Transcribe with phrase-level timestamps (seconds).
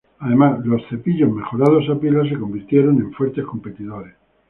[0.17, 4.15] Además, los cepillos a pilas mejorados a pilas se convirtieron en fuertes competidores.